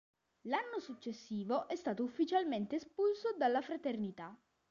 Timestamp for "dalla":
3.37-3.61